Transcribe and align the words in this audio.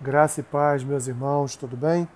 Graça 0.00 0.40
e 0.40 0.42
paz, 0.42 0.82
meus 0.82 1.06
irmãos, 1.06 1.54
tudo 1.54 1.76
bem? 1.76 2.08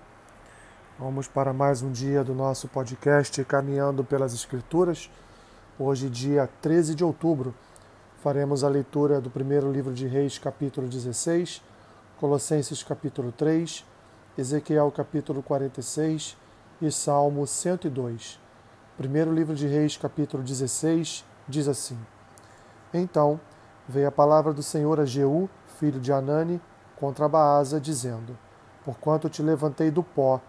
Vamos 0.99 1.29
para 1.29 1.53
mais 1.53 1.81
um 1.81 1.89
dia 1.89 2.25
do 2.25 2.35
nosso 2.35 2.67
podcast 2.67 3.41
Caminhando 3.45 4.03
pelas 4.03 4.33
Escrituras. 4.33 5.09
Hoje, 5.79 6.09
dia 6.09 6.49
13 6.61 6.93
de 6.93 7.05
outubro, 7.05 7.55
faremos 8.21 8.65
a 8.65 8.69
leitura 8.69 9.21
do 9.21 9.29
primeiro 9.29 9.71
livro 9.71 9.93
de 9.93 10.05
Reis, 10.05 10.37
capítulo 10.37 10.89
16, 10.89 11.63
Colossenses, 12.19 12.83
capítulo 12.83 13.31
3, 13.31 13.85
Ezequiel, 14.37 14.91
capítulo 14.91 15.41
46 15.41 16.37
e 16.81 16.91
Salmo 16.91 17.47
102. 17.47 18.41
Primeiro 18.97 19.33
livro 19.33 19.55
de 19.55 19.67
Reis, 19.67 19.95
capítulo 19.95 20.43
16, 20.43 21.25
diz 21.47 21.67
assim: 21.69 21.97
Então 22.93 23.39
veio 23.87 24.09
a 24.09 24.11
palavra 24.11 24.51
do 24.51 24.61
Senhor 24.61 24.99
a 24.99 25.05
Jeú, 25.05 25.49
filho 25.79 25.99
de 25.99 26.11
Anani, 26.11 26.61
contra 26.99 27.29
Baasa, 27.29 27.79
dizendo: 27.79 28.37
Porquanto 28.83 29.29
te 29.29 29.41
levantei 29.41 29.89
do 29.89 30.03
pó 30.03 30.41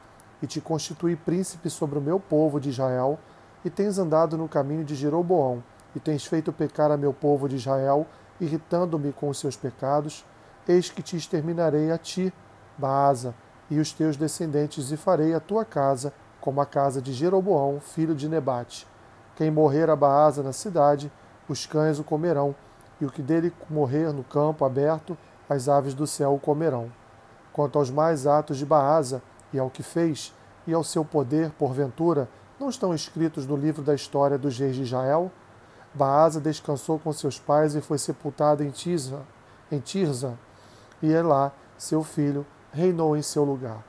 e 0.42 0.46
te 0.46 0.60
constituí 0.60 1.16
príncipe 1.16 1.68
sobre 1.68 1.98
o 1.98 2.02
meu 2.02 2.18
povo 2.18 2.58
de 2.58 2.70
Israel, 2.70 3.18
e 3.64 3.70
tens 3.70 3.98
andado 3.98 4.38
no 4.38 4.48
caminho 4.48 4.84
de 4.84 4.94
Jeroboão, 4.94 5.62
e 5.94 6.00
tens 6.00 6.24
feito 6.24 6.52
pecar 6.52 6.90
a 6.90 6.96
meu 6.96 7.12
povo 7.12 7.48
de 7.48 7.56
Israel, 7.56 8.06
irritando-me 8.40 9.12
com 9.12 9.28
os 9.28 9.38
seus 9.38 9.56
pecados, 9.56 10.24
eis 10.66 10.88
que 10.88 11.02
te 11.02 11.16
exterminarei 11.16 11.90
a 11.90 11.98
ti, 11.98 12.32
Baasa, 12.78 13.34
e 13.70 13.78
os 13.78 13.92
teus 13.92 14.16
descendentes, 14.16 14.90
e 14.90 14.96
farei 14.96 15.34
a 15.34 15.40
tua 15.40 15.64
casa 15.64 16.12
como 16.40 16.60
a 16.60 16.66
casa 16.66 17.02
de 17.02 17.12
Jeroboão, 17.12 17.80
filho 17.80 18.14
de 18.14 18.28
Nebate. 18.28 18.86
Quem 19.36 19.50
morrer 19.50 19.90
a 19.90 19.96
Baasa 19.96 20.42
na 20.42 20.52
cidade, 20.52 21.12
os 21.48 21.66
cães 21.66 21.98
o 21.98 22.04
comerão, 22.04 22.54
e 23.00 23.04
o 23.04 23.10
que 23.10 23.22
dele 23.22 23.52
morrer 23.68 24.12
no 24.12 24.24
campo 24.24 24.64
aberto, 24.64 25.16
as 25.50 25.68
aves 25.68 25.94
do 25.94 26.06
céu 26.06 26.32
o 26.32 26.38
comerão. 26.38 26.90
Quanto 27.52 27.76
aos 27.76 27.90
mais 27.90 28.24
atos 28.24 28.56
de 28.56 28.64
Baasa, 28.64 29.20
e 29.52 29.58
ao 29.58 29.68
que 29.68 29.82
fez, 29.82 30.32
e 30.64 30.72
ao 30.72 30.84
seu 30.84 31.04
poder, 31.04 31.50
porventura, 31.58 32.28
não 32.58 32.68
estão 32.68 32.94
escritos 32.94 33.46
no 33.46 33.56
livro 33.56 33.82
da 33.82 33.92
história 33.92 34.38
dos 34.38 34.56
reis 34.56 34.76
de 34.76 34.82
Israel? 34.82 35.32
Baasa 35.92 36.40
descansou 36.40 37.00
com 37.00 37.12
seus 37.12 37.40
pais 37.40 37.74
e 37.74 37.80
foi 37.80 37.98
sepultado 37.98 38.62
em 38.62 38.70
Tirza, 38.70 39.22
em 39.72 39.80
Tirza, 39.80 40.38
e 41.02 41.10
Elá, 41.10 41.50
seu 41.76 42.04
filho, 42.04 42.46
reinou 42.72 43.16
em 43.16 43.22
seu 43.22 43.42
lugar. 43.42 43.84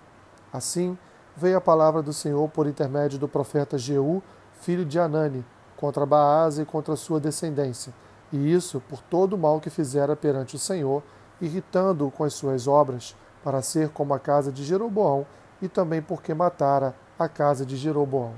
Assim, 0.52 0.98
veio 1.38 1.58
a 1.58 1.62
palavra 1.62 2.02
do 2.02 2.12
Senhor 2.12 2.50
por 2.50 2.66
intermédio 2.66 3.20
do 3.20 3.28
profeta 3.28 3.78
Jeú, 3.78 4.24
filho 4.62 4.84
de 4.84 5.00
Anani, 5.00 5.46
contra 5.78 6.08
Baasa 6.08 6.64
e 6.64 6.66
contra 6.66 6.96
sua 6.96 7.20
descendência, 7.20 7.94
e 8.34 8.52
isso 8.52 8.82
por 8.90 9.00
todo 9.02 9.34
o 9.34 9.38
mal 9.38 9.60
que 9.60 9.70
fizera 9.70 10.16
perante 10.16 10.56
o 10.56 10.60
Senhor, 10.60 11.04
irritando-o 11.42 12.12
com 12.12 12.24
as 12.24 12.34
suas 12.34 12.68
obras, 12.68 13.16
para 13.44 13.62
ser 13.62 13.90
como 13.90 14.14
a 14.14 14.20
casa 14.20 14.52
de 14.52 14.64
Jeroboão, 14.64 15.26
e 15.62 15.68
também 15.68 16.02
porque 16.02 16.34
matara 16.34 16.96
a 17.18 17.28
casa 17.28 17.66
de 17.66 17.76
Jeroboão. 17.76 18.34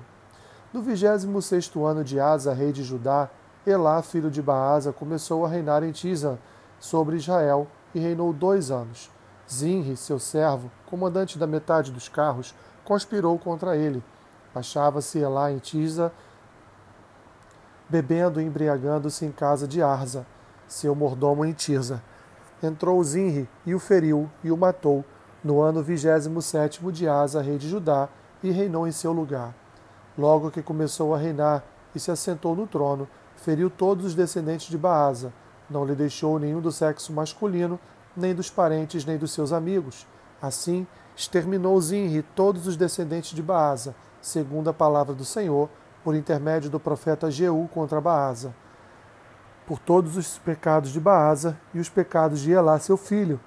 No 0.72 0.82
vigésimo 0.82 1.42
sexto 1.42 1.86
ano 1.86 2.04
de 2.04 2.20
Asa, 2.20 2.54
rei 2.54 2.72
de 2.72 2.84
Judá, 2.84 3.30
Elá, 3.68 4.02
filho 4.02 4.32
de 4.32 4.42
Baasa, 4.42 4.92
começou 4.92 5.46
a 5.46 5.50
reinar 5.50 5.84
em 5.84 5.92
Tisa 5.92 6.40
sobre 6.80 7.18
Israel, 7.18 7.68
e 7.94 8.00
reinou 8.00 8.34
dois 8.34 8.72
anos. 8.72 9.12
Zinri, 9.52 9.96
seu 9.96 10.18
servo, 10.18 10.72
comandante 10.86 11.38
da 11.38 11.46
metade 11.46 11.92
dos 11.92 12.10
carros, 12.10 12.56
conspirou 12.84 13.38
contra 13.38 13.78
ele. 13.78 14.04
Achava-se 14.56 15.20
Elá 15.20 15.52
em 15.52 15.60
Tisa, 15.60 16.12
bebendo 17.88 18.42
e 18.42 18.46
embriagando-se 18.46 19.26
em 19.26 19.32
casa 19.32 19.68
de 19.68 19.82
Arza, 19.84 20.26
seu 20.68 20.96
mordomo 20.96 21.46
em 21.46 21.54
Tirza 21.54 22.02
entrou 22.66 23.04
Zinri 23.04 23.50
e 23.66 23.76
o 23.76 23.80
feriu 23.80 24.30
e 24.44 24.52
o 24.52 24.58
matou 24.58 25.04
no 25.44 25.62
ano 25.62 25.84
vigésimo 25.84 26.42
sétimo 26.42 26.92
de 26.92 27.08
Asa, 27.08 27.42
rei 27.42 27.58
de 27.58 27.68
Judá, 27.68 28.08
e 28.42 28.50
reinou 28.50 28.88
em 28.88 28.92
seu 28.92 29.12
lugar. 29.12 29.54
Logo 30.18 30.52
que 30.52 30.62
começou 30.62 31.14
a 31.14 31.18
reinar 31.18 31.64
e 31.94 32.00
se 32.00 32.12
assentou 32.12 32.56
no 32.56 32.66
trono, 32.66 33.08
feriu 33.36 33.70
todos 33.70 34.06
os 34.06 34.16
descendentes 34.16 34.68
de 34.68 34.78
Baasa, 34.78 35.34
não 35.70 35.86
lhe 35.86 35.96
deixou 35.96 36.40
nenhum 36.40 36.62
do 36.62 36.72
sexo 36.72 37.12
masculino, 37.12 37.80
nem 38.16 38.34
dos 38.34 38.50
parentes, 38.50 39.06
nem 39.06 39.18
dos 39.18 39.32
seus 39.32 39.52
amigos. 39.52 40.06
Assim, 40.42 40.86
exterminou 41.16 41.80
Zinri 41.82 42.22
todos 42.36 42.68
os 42.68 42.78
descendentes 42.78 43.36
de 43.36 43.42
Baasa, 43.42 43.96
segundo 44.22 44.70
a 44.70 44.74
palavra 44.74 45.14
do 45.14 45.26
Senhor, 45.26 45.70
por 46.04 46.16
intermédio 46.16 46.70
do 46.70 46.80
profeta 46.80 47.32
Jeú 47.32 47.68
contra 47.74 48.00
Baasa 48.00 48.54
por 49.66 49.80
todos 49.80 50.18
os 50.18 50.38
pecados 50.38 50.92
de 50.92 51.00
Baasa 51.00 51.58
e 51.74 51.80
os 51.80 51.90
pecados 51.90 52.42
de 52.42 52.52
Elá, 52.52 52.80
seu 52.80 52.98
filho, 52.98 53.40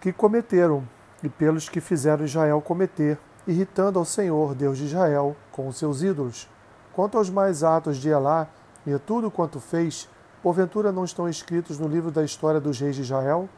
que 0.00 0.12
cometeram, 0.12 0.86
e 1.22 1.28
pelos 1.28 1.68
que 1.68 1.80
fizeram 1.80 2.24
Israel 2.24 2.60
cometer, 2.60 3.18
irritando 3.46 3.98
ao 3.98 4.04
Senhor, 4.04 4.54
Deus 4.54 4.78
de 4.78 4.84
Israel, 4.84 5.36
com 5.50 5.66
os 5.66 5.76
seus 5.76 6.02
ídolos. 6.02 6.48
Quanto 6.92 7.18
aos 7.18 7.30
mais 7.30 7.62
atos 7.64 7.96
de 7.96 8.08
Elá 8.08 8.48
e 8.86 8.92
a 8.92 8.98
tudo 8.98 9.30
quanto 9.30 9.58
fez, 9.58 10.08
porventura 10.42 10.92
não 10.92 11.04
estão 11.04 11.28
escritos 11.28 11.78
no 11.78 11.88
livro 11.88 12.10
da 12.10 12.22
história 12.22 12.60
dos 12.60 12.78
reis 12.78 12.94
de 12.96 13.02
Israel? 13.02 13.48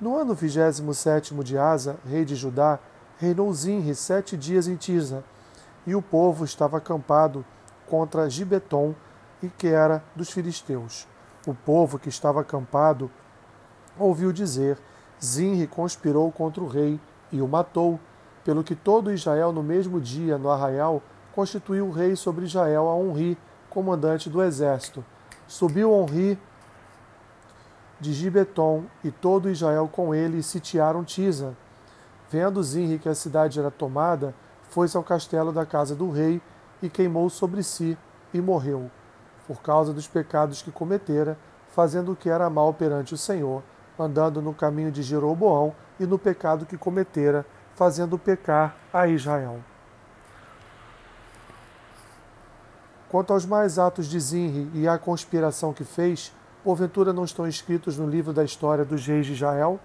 No 0.00 0.16
ano 0.16 0.34
vigésimo 0.34 0.94
sétimo 0.94 1.44
de 1.44 1.58
Asa, 1.58 1.96
rei 2.06 2.24
de 2.24 2.34
Judá, 2.34 2.78
reinou 3.18 3.52
Zinri 3.52 3.94
sete 3.94 4.36
dias 4.36 4.66
em 4.66 4.76
Tisa, 4.76 5.22
e 5.86 5.94
o 5.94 6.02
povo 6.02 6.44
estava 6.44 6.78
acampado 6.78 7.44
contra 7.86 8.28
Gibeton, 8.28 8.94
e 9.44 9.50
que 9.50 9.68
era 9.68 10.02
dos 10.16 10.30
filisteus. 10.30 11.06
O 11.46 11.54
povo 11.54 11.98
que 11.98 12.08
estava 12.08 12.40
acampado 12.40 13.10
ouviu 13.98 14.32
dizer: 14.32 14.78
Zinri 15.22 15.66
conspirou 15.66 16.32
contra 16.32 16.62
o 16.62 16.68
rei 16.68 16.98
e 17.30 17.42
o 17.42 17.48
matou, 17.48 18.00
pelo 18.44 18.64
que 18.64 18.74
todo 18.74 19.12
Israel 19.12 19.52
no 19.52 19.62
mesmo 19.62 20.00
dia, 20.00 20.38
no 20.38 20.50
arraial, 20.50 21.02
constituiu 21.34 21.86
o 21.86 21.92
rei 21.92 22.16
sobre 22.16 22.44
Israel 22.44 22.88
a 22.88 22.94
Onri, 22.94 23.36
comandante 23.68 24.30
do 24.30 24.42
exército. 24.42 25.04
Subiu 25.46 25.92
Onri 25.92 26.38
de 28.00 28.12
Gibeton 28.12 28.84
e 29.02 29.10
todo 29.10 29.50
Israel 29.50 29.88
com 29.90 30.14
ele 30.14 30.38
e 30.38 30.42
sitiaram 30.42 31.04
Tisa. 31.04 31.56
Vendo 32.30 32.62
Zinri 32.62 32.98
que 32.98 33.08
a 33.08 33.14
cidade 33.14 33.58
era 33.58 33.70
tomada, 33.70 34.34
foi-se 34.68 34.96
ao 34.96 35.04
castelo 35.04 35.52
da 35.52 35.66
casa 35.66 35.94
do 35.94 36.10
rei 36.10 36.40
e 36.82 36.88
queimou 36.88 37.28
sobre 37.28 37.62
si 37.62 37.96
e 38.32 38.40
morreu 38.40 38.90
por 39.46 39.60
causa 39.60 39.92
dos 39.92 40.06
pecados 40.06 40.62
que 40.62 40.70
cometera, 40.70 41.38
fazendo 41.68 42.12
o 42.12 42.16
que 42.16 42.28
era 42.28 42.48
mal 42.48 42.72
perante 42.72 43.14
o 43.14 43.18
Senhor, 43.18 43.62
andando 43.98 44.40
no 44.40 44.54
caminho 44.54 44.90
de 44.90 45.02
Jeroboão 45.02 45.74
e 45.98 46.06
no 46.06 46.18
pecado 46.18 46.66
que 46.66 46.76
cometera, 46.76 47.46
fazendo 47.74 48.18
pecar 48.18 48.76
a 48.92 49.06
Israel. 49.06 49.58
Quanto 53.08 53.32
aos 53.32 53.46
mais 53.46 53.78
atos 53.78 54.06
de 54.06 54.18
Zinri 54.18 54.70
e 54.74 54.88
à 54.88 54.98
conspiração 54.98 55.72
que 55.72 55.84
fez, 55.84 56.32
porventura 56.64 57.12
não 57.12 57.24
estão 57.24 57.46
escritos 57.46 57.96
no 57.96 58.08
livro 58.08 58.32
da 58.32 58.42
história 58.42 58.84
dos 58.84 59.06
reis 59.06 59.26
de 59.26 59.34
Israel? 59.34 59.78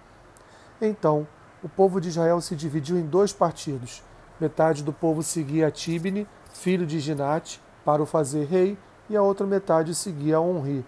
Então, 0.81 1.27
o 1.61 1.67
povo 1.67 1.99
de 1.99 2.07
Israel 2.07 2.39
se 2.41 2.55
dividiu 2.55 2.97
em 2.97 3.05
dois 3.05 3.33
partidos. 3.33 4.01
Metade 4.39 4.81
do 4.81 4.93
povo 4.93 5.21
seguia 5.21 5.69
Tibne, 5.69 6.27
filho 6.53 6.87
de 6.87 6.99
Ginate, 6.99 7.61
para 7.83 8.01
o 8.01 8.05
fazer 8.05 8.45
rei, 8.45 8.77
e 9.09 9.17
a 9.17 9.21
outra 9.21 9.47
metade 9.47 9.95
seguia 9.95 10.39
Onri. 10.39 10.85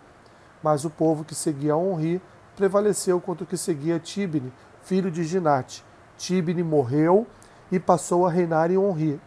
Mas 0.62 0.86
o 0.86 0.90
povo 0.90 1.24
que 1.24 1.34
seguia 1.34 1.76
Onri 1.76 2.22
prevaleceu 2.56 3.20
contra 3.20 3.44
o 3.44 3.48
que 3.48 3.58
seguia 3.58 4.00
Tibne, 4.00 4.54
filho 4.84 5.10
de 5.10 5.24
Ginate. 5.24 5.84
Tibne 6.18 6.64
morreu 6.64 7.26
e 7.72 7.80
passou 7.80 8.28
a 8.28 8.30
reinar 8.30 8.70
em 8.70 8.78
Onri. 8.78 9.20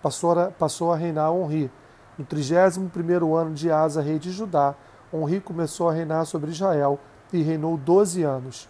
Passou 0.00 0.38
a, 0.38 0.50
passou 0.50 0.92
a 0.92 0.96
reinar 0.96 1.32
Onri. 1.32 1.70
No 2.16 2.24
31 2.24 3.34
ano 3.34 3.54
de 3.54 3.70
Asa, 3.70 4.00
rei 4.00 4.18
de 4.18 4.30
Judá, 4.30 4.74
Onri 5.12 5.40
começou 5.40 5.88
a 5.88 5.92
reinar 5.92 6.24
sobre 6.26 6.50
Israel 6.50 6.98
e 7.32 7.42
reinou 7.42 7.76
doze 7.76 8.22
anos. 8.22 8.68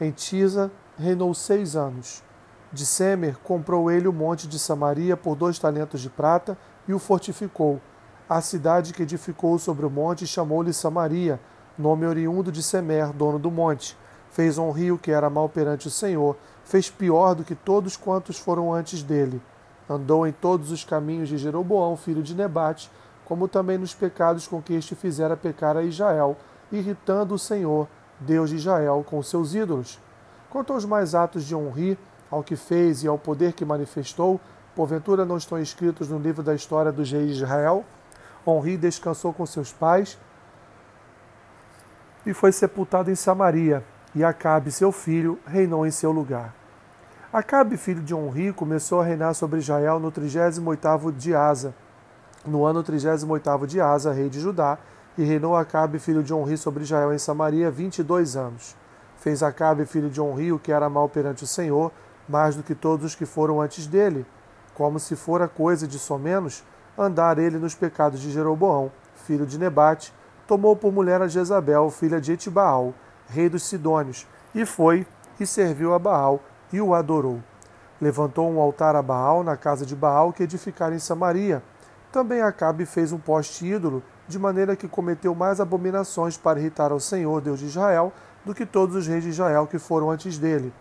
Em 0.00 0.12
Tisa 0.12 0.70
reinou 0.96 1.34
seis 1.34 1.74
anos. 1.74 2.22
De 2.72 2.84
Semer 2.84 3.36
comprou 3.38 3.90
ele 3.90 4.06
o 4.06 4.12
monte 4.12 4.46
de 4.46 4.58
Samaria 4.58 5.16
por 5.16 5.34
dois 5.34 5.58
talentos 5.58 6.00
de 6.00 6.10
prata 6.10 6.56
e 6.86 6.92
o 6.92 6.98
fortificou. 6.98 7.80
A 8.28 8.42
cidade 8.42 8.92
que 8.92 9.04
edificou 9.04 9.58
sobre 9.58 9.86
o 9.86 9.90
monte 9.90 10.26
chamou-lhe 10.26 10.70
Samaria, 10.74 11.40
nome 11.78 12.04
oriundo 12.04 12.52
de 12.52 12.62
Semer, 12.62 13.10
dono 13.10 13.38
do 13.38 13.50
monte. 13.50 13.96
Fez 14.30 14.58
um 14.58 14.70
rio 14.70 14.98
que 14.98 15.10
era 15.10 15.30
mal 15.30 15.48
perante 15.48 15.88
o 15.88 15.90
Senhor, 15.90 16.36
fez 16.62 16.90
pior 16.90 17.34
do 17.34 17.42
que 17.42 17.54
todos 17.54 17.96
quantos 17.96 18.38
foram 18.38 18.70
antes 18.70 19.02
dele. 19.02 19.40
Andou 19.88 20.26
em 20.26 20.32
todos 20.32 20.70
os 20.70 20.84
caminhos 20.84 21.30
de 21.30 21.38
Jeroboão, 21.38 21.96
filho 21.96 22.22
de 22.22 22.34
Nebate, 22.34 22.90
como 23.24 23.48
também 23.48 23.78
nos 23.78 23.94
pecados 23.94 24.46
com 24.46 24.60
que 24.60 24.74
este 24.74 24.94
fizera 24.94 25.34
pecar 25.34 25.74
a 25.78 25.82
Israel, 25.82 26.36
irritando 26.70 27.34
o 27.34 27.38
Senhor, 27.38 27.88
Deus 28.20 28.50
de 28.50 28.56
Israel, 28.56 29.02
com 29.08 29.22
seus 29.22 29.54
ídolos. 29.54 29.98
Quanto 30.50 30.74
aos 30.74 30.84
mais 30.84 31.14
atos 31.14 31.44
de 31.44 31.54
Honri, 31.56 31.98
ao 32.30 32.42
que 32.42 32.56
fez 32.56 33.02
e 33.02 33.08
ao 33.08 33.16
poder 33.16 33.54
que 33.54 33.64
manifestou, 33.64 34.38
Porventura 34.76 35.24
não 35.24 35.38
estão 35.38 35.58
escritos 35.58 36.10
no 36.10 36.18
livro 36.18 36.42
da 36.42 36.54
história 36.54 36.92
dos 36.92 37.10
reis 37.10 37.34
de 37.34 37.42
Israel? 37.42 37.86
Honri 38.46 38.76
descansou 38.76 39.32
com 39.32 39.44
seus 39.44 39.72
pais 39.72 40.18
e 42.24 42.32
foi 42.34 42.52
sepultado 42.52 43.10
em 43.10 43.14
Samaria. 43.14 43.84
e 44.14 44.24
Acabe, 44.24 44.70
seu 44.70 44.90
filho, 44.90 45.38
reinou 45.46 45.86
em 45.86 45.90
seu 45.90 46.10
lugar. 46.10 46.54
Acabe, 47.32 47.76
filho 47.76 48.02
de 48.02 48.14
Onri, 48.14 48.52
começou 48.52 49.00
a 49.00 49.04
reinar 49.04 49.34
sobre 49.34 49.58
Israel 49.58 50.00
no 50.00 50.10
38º 50.10 51.12
de 51.14 51.34
Asa, 51.34 51.74
no 52.46 52.64
ano 52.64 52.82
38º 52.82 53.66
de 53.66 53.80
Asa, 53.80 54.12
rei 54.12 54.30
de 54.30 54.40
Judá, 54.40 54.78
e 55.16 55.24
reinou 55.24 55.54
Acabe, 55.54 55.98
filho 55.98 56.22
de 56.22 56.32
Onri, 56.32 56.56
sobre 56.56 56.84
Israel 56.84 57.12
em 57.12 57.18
Samaria 57.18 57.70
22 57.70 58.34
anos. 58.34 58.74
Fez 59.18 59.42
Acabe, 59.42 59.84
filho 59.84 60.08
de 60.08 60.20
Onri, 60.20 60.52
o 60.52 60.58
que 60.58 60.72
era 60.72 60.88
mal 60.88 61.08
perante 61.08 61.44
o 61.44 61.46
Senhor, 61.46 61.92
mais 62.26 62.56
do 62.56 62.62
que 62.62 62.74
todos 62.74 63.04
os 63.04 63.14
que 63.14 63.26
foram 63.26 63.60
antes 63.60 63.86
dele, 63.86 64.24
como 64.74 64.98
se 64.98 65.14
fora 65.14 65.48
coisa 65.48 65.86
de 65.86 65.98
somenos 65.98 66.64
andar 66.98 67.38
ele 67.38 67.58
nos 67.58 67.74
pecados 67.74 68.20
de 68.20 68.30
Jeroboão, 68.30 68.90
filho 69.14 69.46
de 69.46 69.58
Nebate, 69.58 70.12
tomou 70.46 70.74
por 70.74 70.92
mulher 70.92 71.22
a 71.22 71.28
Jezabel, 71.28 71.90
filha 71.90 72.20
de 72.20 72.32
Etibaal, 72.32 72.92
rei 73.28 73.48
dos 73.48 73.62
Sidônios, 73.62 74.26
e 74.54 74.66
foi 74.66 75.06
e 75.38 75.46
serviu 75.46 75.94
a 75.94 75.98
Baal 75.98 76.40
e 76.72 76.80
o 76.80 76.94
adorou. 76.94 77.40
Levantou 78.00 78.50
um 78.50 78.60
altar 78.60 78.96
a 78.96 79.02
Baal 79.02 79.44
na 79.44 79.56
casa 79.56 79.86
de 79.86 79.94
Baal 79.94 80.32
que 80.32 80.42
edificara 80.42 80.94
em 80.94 80.98
Samaria. 80.98 81.62
Também 82.10 82.40
Acabe 82.40 82.86
fez 82.86 83.12
um 83.12 83.18
poste 83.18 83.66
ídolo, 83.66 84.02
de 84.26 84.38
maneira 84.38 84.76
que 84.76 84.88
cometeu 84.88 85.34
mais 85.34 85.60
abominações 85.60 86.36
para 86.36 86.58
irritar 86.58 86.90
ao 86.90 87.00
Senhor, 87.00 87.40
Deus 87.40 87.58
de 87.60 87.66
Israel, 87.66 88.12
do 88.44 88.54
que 88.54 88.66
todos 88.66 88.96
os 88.96 89.06
reis 89.06 89.22
de 89.22 89.30
Israel 89.30 89.66
que 89.66 89.78
foram 89.78 90.10
antes 90.10 90.38
dele. 90.38 90.72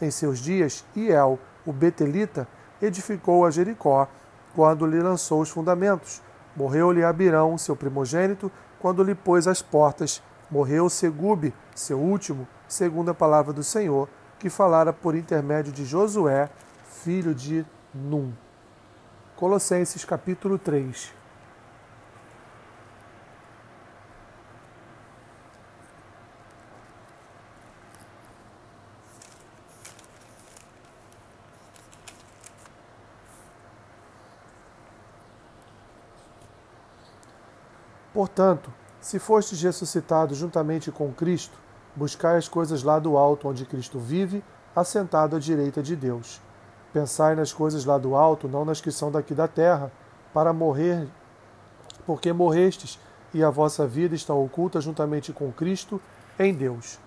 Em 0.00 0.10
seus 0.10 0.38
dias, 0.38 0.84
Iel, 0.94 1.38
o 1.64 1.72
Betelita, 1.72 2.46
edificou 2.80 3.46
a 3.46 3.50
Jericó, 3.50 4.08
quando 4.56 4.86
lhe 4.86 4.98
lançou 4.98 5.42
os 5.42 5.50
fundamentos. 5.50 6.22
Morreu-lhe 6.56 7.04
Abirão, 7.04 7.58
seu 7.58 7.76
primogênito, 7.76 8.50
quando 8.80 9.04
lhe 9.04 9.14
pôs 9.14 9.46
as 9.46 9.60
portas. 9.60 10.22
Morreu 10.50 10.88
Segube, 10.88 11.52
seu 11.74 12.00
último, 12.00 12.48
segundo 12.66 13.10
a 13.10 13.14
palavra 13.14 13.52
do 13.52 13.62
Senhor, 13.62 14.08
que 14.38 14.48
falara 14.48 14.94
por 14.94 15.14
intermédio 15.14 15.72
de 15.72 15.84
Josué, 15.84 16.48
filho 16.88 17.34
de 17.34 17.66
Num. 17.94 18.32
Colossenses 19.36 20.06
capítulo 20.06 20.58
3 20.58 21.25
Portanto, 38.16 38.72
se 38.98 39.18
fostes 39.18 39.60
ressuscitados 39.60 40.38
juntamente 40.38 40.90
com 40.90 41.12
Cristo, 41.12 41.58
buscai 41.94 42.38
as 42.38 42.48
coisas 42.48 42.82
lá 42.82 42.98
do 42.98 43.18
alto, 43.18 43.46
onde 43.46 43.66
Cristo 43.66 43.98
vive, 43.98 44.42
assentado 44.74 45.36
à 45.36 45.38
direita 45.38 45.82
de 45.82 45.94
Deus. 45.94 46.40
Pensai 46.94 47.34
nas 47.34 47.52
coisas 47.52 47.84
lá 47.84 47.98
do 47.98 48.16
alto, 48.16 48.48
não 48.48 48.64
nas 48.64 48.80
que 48.80 48.90
são 48.90 49.12
daqui 49.12 49.34
da 49.34 49.46
terra, 49.46 49.92
para 50.32 50.50
morrer, 50.50 51.06
porque 52.06 52.32
morrestes, 52.32 52.98
e 53.34 53.44
a 53.44 53.50
vossa 53.50 53.86
vida 53.86 54.14
está 54.14 54.32
oculta 54.32 54.80
juntamente 54.80 55.30
com 55.30 55.52
Cristo 55.52 56.00
em 56.38 56.54
Deus. 56.54 56.98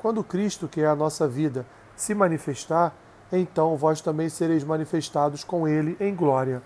Quando 0.00 0.22
Cristo, 0.22 0.68
que 0.68 0.82
é 0.82 0.86
a 0.86 0.94
nossa 0.94 1.26
vida, 1.26 1.66
se 1.96 2.14
manifestar, 2.14 2.94
então 3.32 3.76
vós 3.76 4.00
também 4.00 4.28
sereis 4.28 4.62
manifestados 4.62 5.42
com 5.42 5.66
ele 5.66 5.96
em 5.98 6.14
glória. 6.14 6.62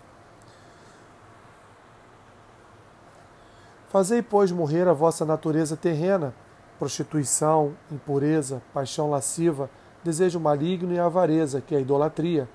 Fazei, 3.89 4.21
pois, 4.21 4.53
morrer 4.53 4.87
a 4.87 4.93
vossa 4.93 5.25
natureza 5.25 5.75
terrena, 5.75 6.35
prostituição, 6.79 7.73
impureza, 7.91 8.61
paixão 8.75 9.09
lasciva, 9.09 9.71
desejo 10.05 10.39
maligno 10.39 10.93
e 10.93 10.99
avareza, 10.99 11.63
que 11.63 11.75
é 11.75 11.79
a 11.79 11.81
idolatria. 11.81 12.47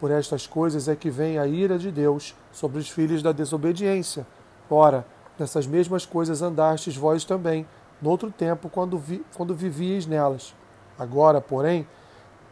Por 0.00 0.10
estas 0.10 0.48
coisas 0.48 0.88
é 0.88 0.96
que 0.96 1.08
vem 1.08 1.38
a 1.38 1.46
ira 1.46 1.78
de 1.78 1.92
Deus 1.92 2.34
sobre 2.50 2.80
os 2.80 2.90
filhos 2.90 3.22
da 3.22 3.30
desobediência. 3.30 4.26
Ora, 4.68 5.06
nessas 5.38 5.64
mesmas 5.64 6.04
coisas 6.04 6.42
andastes 6.42 6.96
vós 6.96 7.24
também, 7.24 7.64
noutro 8.02 8.32
tempo, 8.32 8.68
quando, 8.68 8.98
vi, 8.98 9.24
quando 9.36 9.54
vivíeis 9.54 10.06
nelas. 10.06 10.56
Agora, 10.98 11.40
porém, 11.40 11.86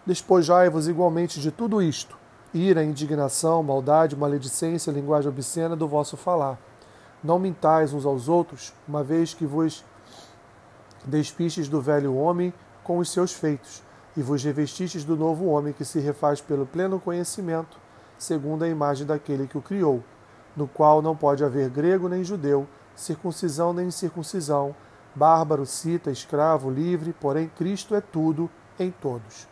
despojai-vos 0.07 0.87
igualmente 0.87 1.41
de 1.41 1.51
tudo 1.51 1.83
isto: 1.83 2.17
ira, 2.55 2.85
indignação, 2.85 3.65
maldade, 3.65 4.15
maledicência, 4.15 4.93
linguagem 4.93 5.29
obscena 5.29 5.75
do 5.75 5.89
vosso 5.89 6.17
falar 6.17 6.57
não 7.23 7.39
mintais 7.39 7.93
uns 7.93 8.07
aos 8.07 8.29
outros, 8.29 8.73
uma 8.87 9.03
vez 9.03 9.35
que 9.35 9.47
vos 9.47 9.85
despistes 11.05 11.69
do 11.69 11.81
velho 11.81 12.15
homem 12.15 12.53
com 12.85 12.99
os 12.99 13.11
seus 13.11 13.33
feitos, 13.33 13.83
e 14.17 14.23
vos 14.23 14.43
revestistes 14.43 15.05
do 15.05 15.17
novo 15.17 15.47
homem 15.47 15.73
que 15.73 15.85
se 15.85 16.01
refaz 16.01 16.41
pelo 16.41 16.67
pleno 16.67 16.99
conhecimento, 16.99 17.77
segundo 18.19 18.65
a 18.65 18.69
imagem 18.69 19.07
daquele 19.07 19.47
que 19.47 19.59
o 19.59 19.63
criou, 19.63 20.03
no 20.57 20.67
qual 20.67 21.01
não 21.01 21.15
pode 21.15 21.45
haver 21.45 21.71
grego 21.71 22.09
nem 22.09 22.25
judeu, 22.25 22.67
circuncisão 22.97 23.73
nem 23.73 23.89
incircuncisão, 23.89 24.75
bárbaro, 25.15 25.65
cita, 25.65 26.11
escravo, 26.11 26.71
livre, 26.71 27.13
porém 27.13 27.49
Cristo 27.49 27.95
é 27.95 28.01
tudo 28.01 28.51
em 28.79 28.91
todos. 28.91 29.47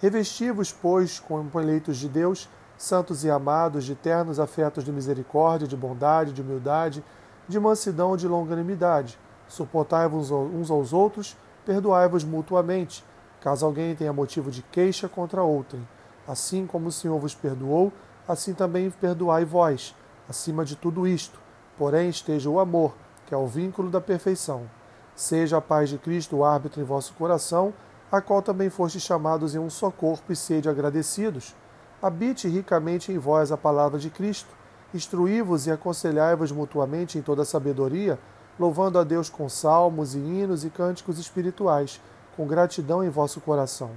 Revesti-vos, 0.00 0.72
pois, 0.72 1.18
como 1.18 1.50
eleitos 1.60 1.96
de 1.96 2.08
Deus, 2.08 2.48
santos 2.78 3.24
e 3.24 3.30
amados, 3.30 3.84
de 3.84 3.96
ternos 3.96 4.38
afetos 4.38 4.84
de 4.84 4.92
misericórdia, 4.92 5.66
de 5.66 5.76
bondade, 5.76 6.32
de 6.32 6.40
humildade, 6.40 7.04
de 7.48 7.58
mansidão 7.58 8.16
de 8.16 8.28
longanimidade. 8.28 9.18
Suportai-vos 9.48 10.30
uns 10.30 10.70
aos 10.70 10.92
outros, 10.92 11.36
perdoai-vos 11.66 12.22
mutuamente, 12.22 13.04
caso 13.40 13.66
alguém 13.66 13.96
tenha 13.96 14.12
motivo 14.12 14.50
de 14.50 14.62
queixa 14.62 15.08
contra 15.08 15.42
outrem. 15.42 15.86
Assim 16.26 16.66
como 16.66 16.88
o 16.88 16.92
Senhor 16.92 17.18
vos 17.18 17.34
perdoou, 17.34 17.92
assim 18.28 18.54
também 18.54 18.90
perdoai 18.90 19.44
vós. 19.44 19.94
Acima 20.28 20.64
de 20.64 20.76
tudo 20.76 21.06
isto, 21.06 21.40
porém, 21.76 22.10
esteja 22.10 22.48
o 22.48 22.60
amor, 22.60 22.94
que 23.26 23.34
é 23.34 23.36
o 23.36 23.46
vínculo 23.46 23.90
da 23.90 24.00
perfeição. 24.00 24.70
Seja 25.16 25.56
a 25.56 25.60
paz 25.60 25.88
de 25.88 25.98
Cristo 25.98 26.36
o 26.36 26.44
árbitro 26.44 26.80
em 26.80 26.84
vosso 26.84 27.12
coração, 27.14 27.74
a 28.12 28.20
qual 28.20 28.40
também 28.40 28.70
fostes 28.70 29.02
chamados 29.02 29.54
em 29.54 29.58
um 29.58 29.68
só 29.68 29.90
corpo, 29.90 30.32
e 30.32 30.36
sede 30.36 30.68
agradecidos 30.68 31.56
habite 32.02 32.48
ricamente 32.48 33.12
em 33.12 33.18
vós 33.18 33.50
a 33.50 33.56
palavra 33.56 33.98
de 33.98 34.10
Cristo. 34.10 34.48
Instruí-vos 34.94 35.66
e 35.66 35.70
aconselhai-vos 35.70 36.52
mutuamente 36.52 37.18
em 37.18 37.22
toda 37.22 37.44
sabedoria, 37.44 38.18
louvando 38.58 38.98
a 38.98 39.04
Deus 39.04 39.28
com 39.28 39.48
salmos 39.48 40.14
e 40.14 40.18
hinos 40.18 40.64
e 40.64 40.70
cânticos 40.70 41.18
espirituais, 41.18 42.00
com 42.36 42.46
gratidão 42.46 43.04
em 43.04 43.10
vosso 43.10 43.40
coração. 43.40 43.90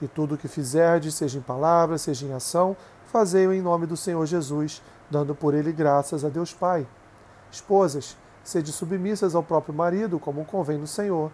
E 0.00 0.06
tudo 0.06 0.34
o 0.34 0.38
que 0.38 0.48
fizerdes, 0.48 1.14
seja 1.14 1.38
em 1.38 1.42
palavra, 1.42 1.96
seja 1.96 2.26
em 2.26 2.32
ação, 2.32 2.76
fazei-o 3.06 3.52
em 3.52 3.62
nome 3.62 3.86
do 3.86 3.96
Senhor 3.96 4.26
Jesus, 4.26 4.82
dando 5.10 5.34
por 5.34 5.54
ele 5.54 5.72
graças 5.72 6.24
a 6.24 6.28
Deus 6.28 6.52
Pai. 6.52 6.86
Esposas, 7.50 8.16
sede 8.44 8.72
submissas 8.72 9.34
ao 9.34 9.42
próprio 9.42 9.74
marido, 9.74 10.18
como 10.18 10.44
convém 10.44 10.78
no 10.78 10.86
Senhor. 10.86 11.30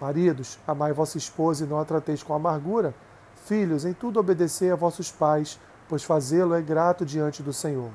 Maridos, 0.00 0.58
amai 0.66 0.92
vossa 0.92 1.18
esposa 1.18 1.64
e 1.64 1.66
não 1.66 1.78
a 1.78 1.84
trateis 1.84 2.22
com 2.22 2.34
amargura, 2.34 2.94
Filhos, 3.44 3.84
em 3.84 3.92
tudo 3.92 4.18
obedecei 4.18 4.70
a 4.70 4.74
vossos 4.74 5.12
pais, 5.12 5.60
pois 5.86 6.02
fazê-lo 6.02 6.54
é 6.54 6.62
grato 6.62 7.04
diante 7.04 7.42
do 7.42 7.52
Senhor. 7.52 7.90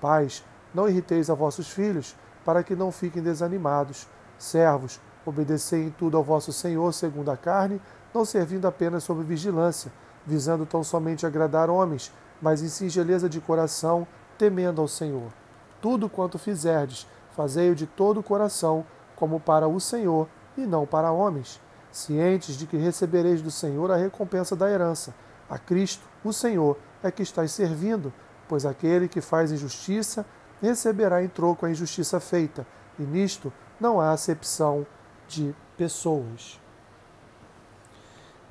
Pais, 0.00 0.44
não 0.72 0.88
irriteis 0.88 1.28
a 1.28 1.34
vossos 1.34 1.68
filhos, 1.68 2.14
para 2.44 2.62
que 2.62 2.76
não 2.76 2.92
fiquem 2.92 3.20
desanimados. 3.20 4.06
Servos, 4.38 5.00
obedecei 5.26 5.82
em 5.82 5.90
tudo 5.90 6.16
ao 6.16 6.22
vosso 6.22 6.52
Senhor 6.52 6.94
segundo 6.94 7.32
a 7.32 7.36
carne, 7.36 7.82
não 8.14 8.24
servindo 8.24 8.64
apenas 8.68 9.02
sob 9.02 9.24
vigilância, 9.24 9.90
visando 10.24 10.64
tão 10.64 10.84
somente 10.84 11.26
agradar 11.26 11.68
homens, 11.68 12.12
mas 12.40 12.62
em 12.62 12.68
singeleza 12.68 13.28
de 13.28 13.40
coração, 13.40 14.06
temendo 14.38 14.80
ao 14.80 14.86
Senhor. 14.86 15.32
Tudo 15.80 16.08
quanto 16.08 16.38
fizerdes, 16.38 17.08
fazei-o 17.32 17.74
de 17.74 17.88
todo 17.88 18.20
o 18.20 18.22
coração, 18.22 18.86
como 19.16 19.40
para 19.40 19.66
o 19.66 19.80
Senhor 19.80 20.28
e 20.56 20.64
não 20.64 20.86
para 20.86 21.10
homens 21.10 21.60
cientes 21.92 22.56
de 22.56 22.66
que 22.66 22.76
recebereis 22.76 23.40
do 23.42 23.50
Senhor 23.50 23.90
a 23.90 23.96
recompensa 23.96 24.56
da 24.56 24.68
herança. 24.68 25.14
A 25.48 25.58
Cristo, 25.58 26.04
o 26.24 26.32
Senhor, 26.32 26.78
é 27.02 27.10
que 27.10 27.22
estáis 27.22 27.52
servindo, 27.52 28.12
pois 28.48 28.66
aquele 28.66 29.06
que 29.06 29.20
faz 29.20 29.52
injustiça 29.52 30.24
receberá 30.60 31.22
em 31.22 31.28
troco 31.28 31.66
a 31.66 31.70
injustiça 31.70 32.18
feita, 32.18 32.66
e 32.98 33.02
nisto 33.02 33.52
não 33.78 34.00
há 34.00 34.12
acepção 34.12 34.86
de 35.28 35.54
pessoas. 35.76 36.60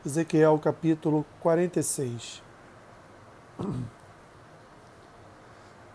Ezequiel 0.05 0.57
capítulo 0.59 1.25
46 1.41 2.43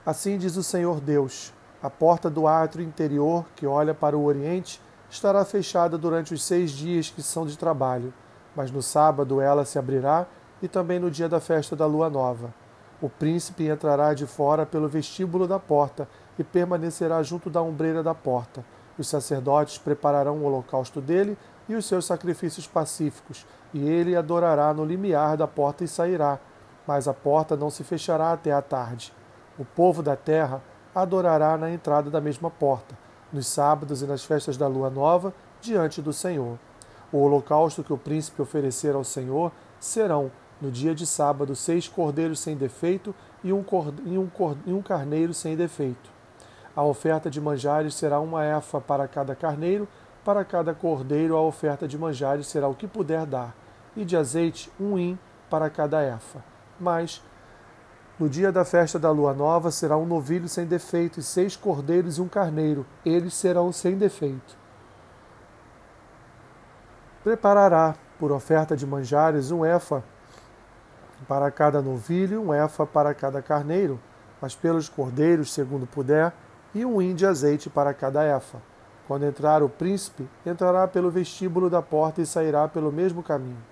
Assim 0.04 0.38
diz 0.38 0.56
o 0.56 0.62
Senhor 0.62 1.00
Deus: 1.00 1.52
a 1.82 1.90
porta 1.90 2.30
do 2.30 2.46
átrio 2.46 2.84
interior 2.84 3.44
que 3.56 3.66
olha 3.66 3.92
para 3.92 4.16
o 4.16 4.24
oriente 4.24 4.80
estará 5.10 5.44
fechada 5.44 5.96
durante 5.96 6.34
os 6.34 6.42
seis 6.42 6.70
dias 6.70 7.10
que 7.10 7.22
são 7.22 7.46
de 7.46 7.56
trabalho, 7.56 8.12
mas 8.54 8.70
no 8.70 8.82
sábado 8.82 9.40
ela 9.40 9.64
se 9.64 9.78
abrirá 9.78 10.26
e 10.62 10.68
também 10.68 10.98
no 10.98 11.10
dia 11.10 11.28
da 11.28 11.40
festa 11.40 11.76
da 11.76 11.86
lua 11.86 12.08
nova. 12.08 12.52
O 13.00 13.08
príncipe 13.08 13.68
entrará 13.68 14.14
de 14.14 14.26
fora 14.26 14.64
pelo 14.64 14.88
vestíbulo 14.88 15.46
da 15.46 15.58
porta 15.58 16.08
e 16.38 16.44
permanecerá 16.44 17.22
junto 17.22 17.50
da 17.50 17.60
ombreira 17.60 18.02
da 18.02 18.14
porta. 18.14 18.64
Os 18.98 19.08
sacerdotes 19.08 19.76
prepararão 19.76 20.38
o 20.38 20.44
holocausto 20.44 21.00
dele, 21.00 21.36
e 21.68 21.74
os 21.74 21.84
seus 21.84 22.06
sacrifícios 22.06 22.66
pacíficos, 22.66 23.44
e 23.74 23.86
ele 23.86 24.16
adorará 24.16 24.72
no 24.72 24.84
limiar 24.84 25.36
da 25.36 25.46
porta 25.46 25.84
e 25.84 25.88
sairá, 25.88 26.38
mas 26.86 27.08
a 27.08 27.12
porta 27.12 27.56
não 27.56 27.70
se 27.70 27.82
fechará 27.82 28.32
até 28.32 28.52
a 28.52 28.62
tarde. 28.62 29.12
O 29.58 29.64
povo 29.64 30.02
da 30.02 30.14
terra 30.14 30.62
adorará 30.94 31.56
na 31.56 31.70
entrada 31.70 32.08
da 32.08 32.20
mesma 32.20 32.50
porta, 32.50 32.96
nos 33.32 33.46
sábados 33.46 34.02
e 34.02 34.06
nas 34.06 34.24
festas 34.24 34.56
da 34.56 34.66
lua 34.66 34.90
nova, 34.90 35.34
diante 35.60 36.00
do 36.00 36.12
Senhor. 36.12 36.58
O 37.12 37.18
holocausto 37.18 37.84
que 37.84 37.92
o 37.92 37.98
príncipe 37.98 38.42
oferecer 38.42 38.94
ao 38.94 39.04
Senhor 39.04 39.52
serão, 39.78 40.30
no 40.60 40.70
dia 40.70 40.94
de 40.94 41.06
sábado, 41.06 41.54
seis 41.54 41.86
cordeiros 41.86 42.40
sem 42.40 42.56
defeito 42.56 43.14
e 43.44 43.52
um, 43.52 43.64
e 44.04 44.18
um, 44.18 44.28
e 44.66 44.72
um 44.72 44.82
carneiro 44.82 45.34
sem 45.34 45.56
defeito. 45.56 46.10
A 46.74 46.82
oferta 46.82 47.30
de 47.30 47.40
manjares 47.40 47.94
será 47.94 48.20
uma 48.20 48.44
efa 48.44 48.80
para 48.80 49.06
cada 49.08 49.34
carneiro, 49.34 49.88
para 50.24 50.44
cada 50.44 50.74
cordeiro 50.74 51.36
a 51.36 51.40
oferta 51.40 51.86
de 51.86 51.96
manjares 51.96 52.48
será 52.48 52.68
o 52.68 52.74
que 52.74 52.88
puder 52.88 53.24
dar, 53.24 53.54
e 53.96 54.04
de 54.04 54.16
azeite 54.16 54.70
um 54.78 54.98
hin 54.98 55.18
para 55.48 55.70
cada 55.70 56.02
efa. 56.02 56.44
Mas, 56.78 57.22
no 58.18 58.28
dia 58.28 58.50
da 58.50 58.64
festa 58.64 58.98
da 58.98 59.10
lua 59.10 59.34
nova, 59.34 59.70
será 59.70 59.96
um 59.96 60.06
novilho 60.06 60.48
sem 60.48 60.66
defeito, 60.66 61.20
e 61.20 61.22
seis 61.22 61.56
cordeiros 61.56 62.18
e 62.18 62.22
um 62.22 62.28
carneiro, 62.28 62.86
eles 63.04 63.34
serão 63.34 63.72
sem 63.72 63.96
defeito. 63.96 64.56
Preparará, 67.22 67.94
por 68.18 68.32
oferta 68.32 68.76
de 68.76 68.86
manjares, 68.86 69.50
um 69.50 69.64
efa 69.64 70.02
para 71.28 71.50
cada 71.50 71.82
novilho, 71.82 72.42
um 72.42 72.54
efa 72.54 72.86
para 72.86 73.12
cada 73.12 73.42
carneiro, 73.42 74.00
mas 74.40 74.54
pelos 74.54 74.88
cordeiros, 74.88 75.52
segundo 75.52 75.86
puder, 75.86 76.32
e 76.74 76.84
um 76.84 77.00
hin 77.00 77.14
de 77.14 77.26
azeite 77.26 77.68
para 77.68 77.92
cada 77.92 78.24
efa 78.24 78.60
quando 79.06 79.24
entrar 79.24 79.62
o 79.62 79.68
príncipe, 79.68 80.28
entrará 80.44 80.86
pelo 80.88 81.10
vestíbulo 81.10 81.70
da 81.70 81.80
porta 81.80 82.20
e 82.20 82.26
sairá 82.26 82.66
pelo 82.66 82.90
mesmo 82.90 83.22
caminho. 83.22 83.62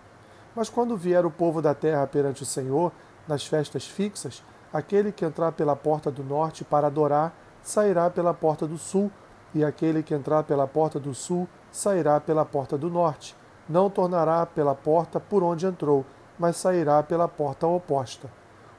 Mas 0.54 0.68
quando 0.68 0.96
vier 0.96 1.26
o 1.26 1.30
povo 1.30 1.60
da 1.60 1.74
terra 1.74 2.06
perante 2.06 2.44
o 2.44 2.46
Senhor, 2.46 2.92
nas 3.26 3.46
festas 3.46 3.86
fixas, 3.86 4.42
aquele 4.72 5.12
que 5.12 5.24
entrar 5.24 5.52
pela 5.52 5.76
porta 5.76 6.10
do 6.10 6.22
norte 6.24 6.64
para 6.64 6.88
adorar, 6.88 7.32
sairá 7.62 8.10
pela 8.10 8.34
porta 8.34 8.66
do 8.66 8.76
sul, 8.76 9.10
e 9.54 9.64
aquele 9.64 10.02
que 10.02 10.14
entrar 10.14 10.42
pela 10.42 10.66
porta 10.66 10.98
do 10.98 11.14
sul, 11.14 11.48
sairá 11.70 12.18
pela 12.20 12.44
porta 12.44 12.76
do 12.76 12.90
norte. 12.90 13.36
Não 13.68 13.88
tornará 13.88 14.44
pela 14.44 14.74
porta 14.74 15.20
por 15.20 15.42
onde 15.42 15.64
entrou, 15.64 16.04
mas 16.38 16.56
sairá 16.56 17.02
pela 17.02 17.28
porta 17.28 17.66
oposta. 17.66 18.28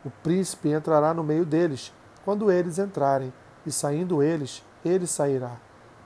O 0.03 0.09
príncipe 0.09 0.69
entrará 0.69 1.13
no 1.13 1.23
meio 1.23 1.45
deles, 1.45 1.93
quando 2.23 2.51
eles 2.51 2.77
entrarem, 2.77 3.33
e 3.65 3.71
saindo 3.71 4.21
eles, 4.21 4.63
ele 4.83 5.07
sairá. 5.07 5.53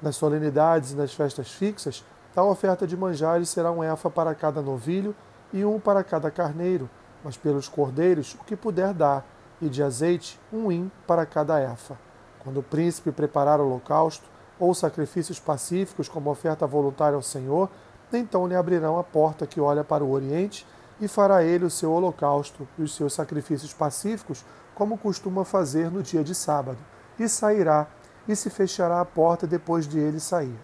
Nas 0.01 0.15
solenidades 0.15 0.91
e 0.91 0.95
nas 0.95 1.13
festas 1.13 1.51
fixas, 1.51 2.05
tal 2.33 2.49
oferta 2.49 2.87
de 2.87 2.95
manjares 2.95 3.49
será 3.49 3.71
um 3.71 3.83
efa 3.83 4.09
para 4.09 4.33
cada 4.33 4.61
novilho 4.61 5.15
e 5.51 5.65
um 5.65 5.79
para 5.79 6.03
cada 6.03 6.31
carneiro, 6.31 6.89
mas 7.23 7.37
pelos 7.37 7.67
cordeiros 7.67 8.35
o 8.35 8.43
que 8.43 8.55
puder 8.55 8.93
dar, 8.93 9.25
e 9.61 9.67
de 9.67 9.83
azeite 9.83 10.39
um 10.53 10.71
hin 10.71 10.91
para 11.05 11.25
cada 11.25 11.61
efa. 11.61 11.97
Quando 12.39 12.61
o 12.61 12.63
príncipe 12.63 13.11
preparar 13.11 13.59
o 13.59 13.65
holocausto 13.65 14.25
ou 14.57 14.73
sacrifícios 14.73 15.39
pacíficos 15.39 16.07
como 16.07 16.29
oferta 16.29 16.65
voluntária 16.65 17.15
ao 17.15 17.21
Senhor, 17.21 17.69
então 18.11 18.47
lhe 18.47 18.55
abrirão 18.55 18.97
a 18.97 19.03
porta 19.03 19.45
que 19.45 19.59
olha 19.59 19.83
para 19.83 20.03
o 20.03 20.11
oriente 20.11 20.65
e 20.99 21.07
fará 21.07 21.43
ele 21.43 21.65
o 21.65 21.69
seu 21.69 21.91
holocausto 21.91 22.67
e 22.77 22.83
os 22.83 22.95
seus 22.95 23.13
sacrifícios 23.13 23.73
pacíficos, 23.73 24.45
como 24.73 24.97
costuma 24.97 25.45
fazer 25.45 25.91
no 25.91 26.01
dia 26.01 26.23
de 26.23 26.33
sábado, 26.33 26.77
e 27.17 27.27
sairá 27.27 27.87
e 28.27 28.35
se 28.35 28.49
fechará 28.49 29.01
a 29.01 29.05
porta 29.05 29.45
depois 29.45 29.87
de 29.87 29.99
ele 29.99 30.19
sair. 30.19 30.57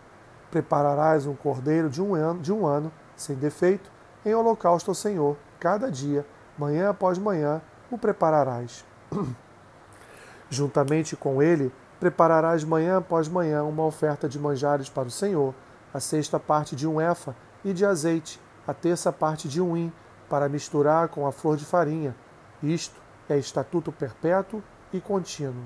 Prepararás 0.52 1.26
um 1.26 1.36
cordeiro 1.36 1.90
de 1.90 2.02
um 2.02 2.16
ano, 2.16 2.40
de 2.40 2.52
um 2.52 2.66
ano 2.66 2.92
sem 3.16 3.36
defeito, 3.36 3.92
em 4.26 4.34
holocausto 4.34 4.92
ao 4.92 4.96
Senhor, 4.96 5.38
cada 5.60 5.90
dia, 5.90 6.26
manhã 6.58 6.90
após 6.90 7.18
manhã, 7.18 7.62
o 7.92 7.98
prepararás. 7.98 8.86
Juntamente 10.50 11.16
com 11.16 11.42
ele, 11.42 11.74
prepararás 12.00 12.64
manhã 12.64 12.98
após 12.98 13.28
manhã 13.28 13.64
uma 13.64 13.84
oferta 13.84 14.28
de 14.30 14.40
manjares 14.40 14.90
para 14.90 15.08
o 15.08 15.12
Senhor, 15.12 15.54
a 15.94 16.00
sexta 16.00 16.40
parte 16.40 16.76
de 16.76 16.88
um 16.88 17.00
efa, 17.02 17.36
e 17.64 17.74
de 17.74 17.86
azeite, 17.86 18.40
a 18.68 18.74
terça 18.74 19.12
parte 19.12 19.48
de 19.48 19.62
um 19.62 19.76
hin, 19.76 19.92
para 20.30 20.50
misturar 20.50 21.08
com 21.08 21.26
a 21.26 21.32
flor 21.32 21.58
de 21.58 21.66
farinha. 21.66 22.16
Isto 22.62 23.00
é 23.28 23.38
estatuto 23.38 23.92
perpétuo 23.92 24.62
e 24.94 25.02
contínuo. 25.02 25.64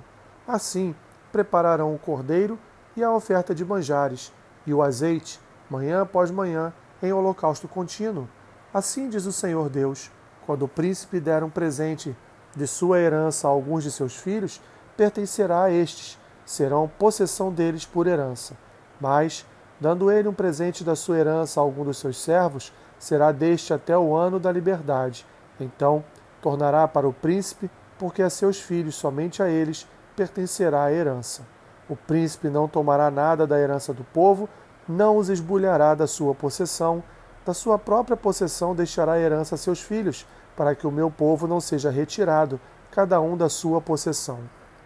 Assim, 0.47 0.95
prepararão 1.31 1.93
o 1.93 1.99
cordeiro 1.99 2.57
e 2.95 3.03
a 3.03 3.11
oferta 3.11 3.53
de 3.53 3.63
manjares, 3.63 4.33
e 4.65 4.73
o 4.73 4.81
azeite, 4.81 5.39
manhã 5.69 6.01
após 6.01 6.31
manhã, 6.31 6.73
em 7.01 7.13
holocausto 7.13 7.67
contínuo. 7.67 8.27
Assim 8.73 9.09
diz 9.09 9.25
o 9.25 9.31
Senhor 9.31 9.69
Deus: 9.69 10.11
quando 10.49 10.63
o 10.63 10.67
príncipe 10.67 11.19
der 11.19 11.43
um 11.43 11.49
presente 11.51 12.17
de 12.55 12.65
sua 12.65 12.99
herança 12.99 13.47
a 13.47 13.51
alguns 13.51 13.83
de 13.83 13.91
seus 13.91 14.15
filhos, 14.15 14.59
pertencerá 14.97 15.65
a 15.65 15.71
estes, 15.71 16.17
serão 16.43 16.87
possessão 16.97 17.51
deles 17.53 17.85
por 17.85 18.07
herança. 18.07 18.57
Mas, 18.99 19.45
dando 19.79 20.11
ele 20.11 20.27
um 20.27 20.33
presente 20.33 20.83
da 20.83 20.95
sua 20.95 21.19
herança 21.19 21.59
a 21.59 21.63
algum 21.63 21.83
dos 21.83 21.99
seus 21.99 22.19
servos, 22.19 22.73
será 22.97 23.31
deste 23.31 23.75
até 23.75 23.95
o 23.95 24.15
ano 24.15 24.39
da 24.39 24.51
liberdade. 24.51 25.23
Então, 25.59 26.03
tornará 26.41 26.87
para 26.87 27.07
o 27.07 27.13
príncipe, 27.13 27.69
porque 27.99 28.23
a 28.23 28.29
seus 28.31 28.59
filhos, 28.59 28.95
somente 28.95 29.43
a 29.43 29.47
eles, 29.47 29.87
pertencerá 30.15 30.85
a 30.85 30.91
herança. 30.91 31.43
O 31.87 31.95
príncipe 31.95 32.49
não 32.49 32.67
tomará 32.67 33.11
nada 33.11 33.45
da 33.45 33.59
herança 33.59 33.93
do 33.93 34.03
povo, 34.03 34.49
não 34.87 35.15
os 35.15 35.29
esbulhará 35.29 35.93
da 35.93 36.07
sua 36.07 36.33
possessão, 36.33 37.03
da 37.45 37.53
sua 37.53 37.79
própria 37.79 38.17
possessão 38.17 38.75
deixará 38.75 39.13
a 39.13 39.19
herança 39.19 39.55
a 39.55 39.57
seus 39.57 39.81
filhos, 39.81 40.25
para 40.55 40.75
que 40.75 40.87
o 40.87 40.91
meu 40.91 41.09
povo 41.09 41.47
não 41.47 41.59
seja 41.59 41.89
retirado, 41.89 42.59
cada 42.91 43.19
um 43.21 43.37
da 43.37 43.49
sua 43.49 43.79
possessão. 43.79 44.39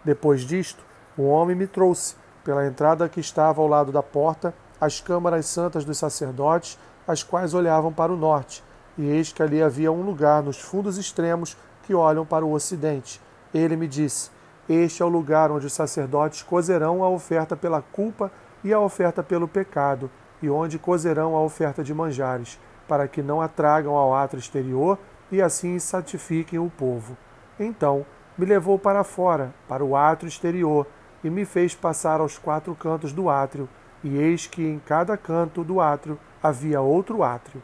Depois 0.04 0.42
disto, 0.42 0.84
o 1.16 1.24
homem 1.24 1.56
me 1.56 1.66
trouxe, 1.66 2.16
pela 2.44 2.66
entrada 2.66 3.08
que 3.08 3.20
estava 3.20 3.60
ao 3.60 3.68
lado 3.68 3.90
da 3.90 4.02
porta, 4.02 4.54
as 4.80 5.00
câmaras 5.00 5.46
santas 5.46 5.84
dos 5.84 5.98
sacerdotes, 5.98 6.78
as 7.06 7.22
quais 7.22 7.54
olhavam 7.54 7.92
para 7.92 8.12
o 8.12 8.16
norte, 8.16 8.62
e 8.98 9.06
eis 9.06 9.32
que 9.32 9.42
ali 9.42 9.62
havia 9.62 9.90
um 9.90 10.02
lugar 10.02 10.42
nos 10.42 10.60
fundos 10.60 10.98
extremos 10.98 11.56
que 11.84 11.94
olham 11.94 12.24
para 12.24 12.44
o 12.44 12.52
ocidente. 12.52 13.20
Ele 13.52 13.76
me 13.76 13.88
disse: 13.88 14.30
este 14.68 15.02
é 15.02 15.04
o 15.04 15.10
lugar 15.10 15.50
onde 15.50 15.66
os 15.66 15.74
sacerdotes 15.74 16.42
cozerão 16.42 17.04
a 17.04 17.08
oferta 17.08 17.54
pela 17.54 17.82
culpa 17.82 18.32
e 18.62 18.72
a 18.72 18.80
oferta 18.80 19.22
pelo 19.22 19.46
pecado, 19.46 20.10
e 20.40 20.48
onde 20.48 20.78
cozerão 20.78 21.36
a 21.36 21.42
oferta 21.42 21.84
de 21.84 21.92
manjares, 21.92 22.58
para 22.88 23.06
que 23.06 23.22
não 23.22 23.42
a 23.42 23.48
tragam 23.48 23.94
ao 23.94 24.14
átrio 24.14 24.38
exterior 24.38 24.98
e 25.30 25.40
assim 25.42 25.78
santifiquem 25.78 26.58
o 26.58 26.70
povo. 26.70 27.16
Então 27.58 28.04
me 28.36 28.44
levou 28.44 28.78
para 28.78 29.04
fora, 29.04 29.54
para 29.68 29.84
o 29.84 29.96
átrio 29.96 30.28
exterior, 30.28 30.86
e 31.22 31.30
me 31.30 31.44
fez 31.44 31.74
passar 31.74 32.20
aos 32.20 32.36
quatro 32.36 32.74
cantos 32.74 33.12
do 33.12 33.30
átrio, 33.30 33.68
e 34.02 34.16
eis 34.18 34.46
que 34.46 34.62
em 34.62 34.78
cada 34.78 35.16
canto 35.16 35.64
do 35.64 35.80
átrio 35.80 36.18
havia 36.42 36.80
outro 36.80 37.22
átrio. 37.22 37.62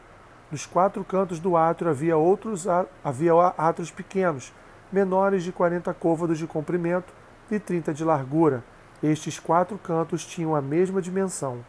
Nos 0.49 0.65
quatro 0.65 1.03
cantos 1.03 1.39
do 1.39 1.55
átrio 1.55 1.89
havia 1.89 2.17
outros 2.17 2.65
havia 3.03 3.33
átrios 3.57 3.91
pequenos, 3.91 4.51
menores 4.91 5.43
de 5.43 5.51
40 5.51 5.93
côvados 5.93 6.37
de 6.37 6.47
comprimento 6.47 7.13
e 7.49 7.59
30 7.59 7.93
de 7.93 8.03
largura. 8.03 8.63
Estes 9.01 9.39
quatro 9.39 9.77
cantos 9.77 10.25
tinham 10.25 10.55
a 10.55 10.61
mesma 10.61 11.01
dimensão. 11.01 11.63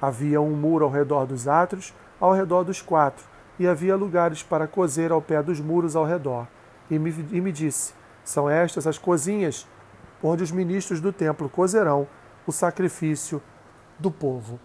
Havia 0.00 0.40
um 0.40 0.54
muro 0.54 0.84
ao 0.84 0.90
redor 0.90 1.26
dos 1.26 1.48
átrios, 1.48 1.92
ao 2.20 2.32
redor 2.32 2.64
dos 2.64 2.80
quatro, 2.80 3.24
e 3.58 3.66
havia 3.66 3.96
lugares 3.96 4.42
para 4.42 4.66
cozer 4.66 5.10
ao 5.10 5.20
pé 5.20 5.42
dos 5.42 5.60
muros 5.60 5.96
ao 5.96 6.04
redor. 6.04 6.46
E 6.90 6.98
me, 6.98 7.10
e 7.32 7.40
me 7.40 7.52
disse: 7.52 7.92
São 8.24 8.48
estas 8.48 8.86
as 8.86 8.98
cozinhas 8.98 9.66
onde 10.22 10.42
os 10.42 10.50
ministros 10.50 11.00
do 11.00 11.12
templo 11.12 11.48
cozerão 11.48 12.06
o 12.46 12.52
sacrifício 12.52 13.42
do 13.98 14.10
povo. 14.10 14.58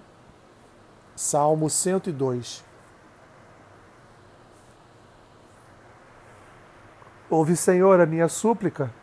Salmo 1.15 1.69
102 1.69 2.63
Ouve, 7.29 7.55
Senhor, 7.55 7.99
a 7.99 8.05
minha 8.05 8.27
súplica, 8.27 8.93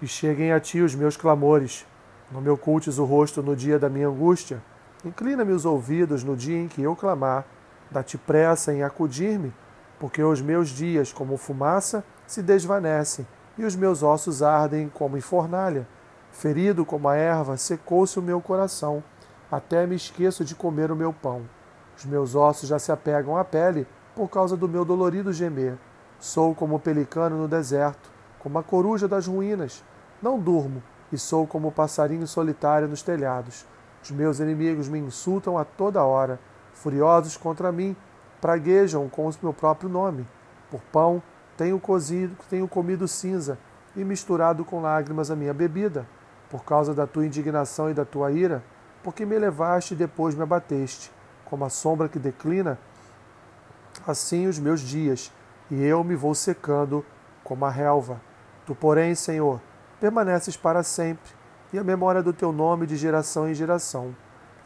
e 0.00 0.06
cheguem 0.06 0.52
a 0.52 0.60
ti 0.60 0.80
os 0.80 0.94
meus 0.94 1.16
clamores. 1.16 1.84
Não 2.30 2.40
me 2.40 2.48
ocultes 2.48 2.98
o 2.98 3.04
rosto 3.04 3.42
no 3.42 3.56
dia 3.56 3.80
da 3.80 3.88
minha 3.88 4.06
angústia. 4.06 4.62
Inclina-me 5.04 5.52
os 5.52 5.64
ouvidos 5.64 6.22
no 6.22 6.36
dia 6.36 6.56
em 6.56 6.68
que 6.68 6.80
eu 6.82 6.94
clamar. 6.94 7.44
Dá-te 7.90 8.16
pressa 8.16 8.72
em 8.72 8.82
acudir-me, 8.82 9.52
porque 9.98 10.22
os 10.22 10.40
meus 10.40 10.68
dias, 10.68 11.12
como 11.12 11.36
fumaça, 11.36 12.04
se 12.26 12.42
desvanecem, 12.42 13.26
e 13.58 13.64
os 13.64 13.74
meus 13.74 14.02
ossos 14.02 14.42
ardem 14.42 14.88
como 14.88 15.16
em 15.16 15.20
fornalha. 15.20 15.86
Ferido 16.30 16.84
como 16.84 17.08
a 17.08 17.16
erva, 17.16 17.56
secou-se 17.56 18.18
o 18.18 18.22
meu 18.22 18.40
coração, 18.40 19.02
até 19.50 19.86
me 19.86 19.96
esqueço 19.96 20.44
de 20.44 20.54
comer 20.54 20.90
o 20.92 20.96
meu 20.96 21.12
pão. 21.12 21.42
Os 21.98 22.04
meus 22.04 22.34
ossos 22.34 22.68
já 22.68 22.78
se 22.78 22.92
apegam 22.92 23.36
à 23.36 23.44
pele, 23.44 23.86
por 24.14 24.28
causa 24.28 24.56
do 24.56 24.68
meu 24.68 24.84
dolorido 24.84 25.32
gemer. 25.32 25.76
Sou 26.18 26.54
como 26.54 26.76
o 26.76 26.80
pelicano 26.80 27.36
no 27.36 27.48
deserto, 27.48 28.10
como 28.38 28.58
a 28.58 28.62
coruja 28.62 29.08
das 29.08 29.26
ruínas. 29.26 29.82
Não 30.22 30.38
durmo, 30.38 30.82
e 31.12 31.18
sou 31.18 31.46
como 31.46 31.68
o 31.68 31.72
passarinho 31.72 32.26
solitário 32.26 32.88
nos 32.88 33.02
telhados. 33.02 33.66
Os 34.02 34.10
meus 34.10 34.38
inimigos 34.38 34.88
me 34.88 34.98
insultam 34.98 35.58
a 35.58 35.64
toda 35.64 36.04
hora. 36.04 36.38
Furiosos 36.80 37.36
contra 37.36 37.70
mim, 37.70 37.94
praguejam 38.40 39.06
com 39.06 39.28
o 39.28 39.34
meu 39.42 39.52
próprio 39.52 39.90
nome. 39.90 40.26
Por 40.70 40.80
pão 40.90 41.22
tenho 41.54 41.78
cozido, 41.78 42.34
tenho 42.48 42.66
comido 42.66 43.06
cinza 43.06 43.58
e 43.94 44.02
misturado 44.02 44.64
com 44.64 44.80
lágrimas 44.80 45.30
a 45.30 45.36
minha 45.36 45.52
bebida, 45.52 46.06
por 46.48 46.64
causa 46.64 46.94
da 46.94 47.06
tua 47.06 47.26
indignação 47.26 47.90
e 47.90 47.94
da 47.94 48.06
tua 48.06 48.32
ira, 48.32 48.64
porque 49.02 49.26
me 49.26 49.38
levaste 49.38 49.92
e 49.92 49.96
depois 49.96 50.34
me 50.34 50.42
abateste, 50.42 51.12
como 51.44 51.66
a 51.66 51.68
sombra 51.68 52.08
que 52.08 52.18
declina, 52.18 52.78
assim 54.06 54.46
os 54.46 54.58
meus 54.58 54.80
dias, 54.80 55.30
e 55.70 55.84
eu 55.84 56.02
me 56.02 56.16
vou 56.16 56.34
secando 56.34 57.04
como 57.44 57.66
a 57.66 57.70
relva. 57.70 58.22
Tu, 58.64 58.74
porém, 58.74 59.14
Senhor, 59.14 59.60
permaneces 60.00 60.56
para 60.56 60.82
sempre, 60.82 61.30
e 61.74 61.78
a 61.78 61.84
memória 61.84 62.22
do 62.22 62.32
teu 62.32 62.52
nome 62.52 62.86
de 62.86 62.96
geração 62.96 63.46
em 63.46 63.52
geração. 63.52 64.14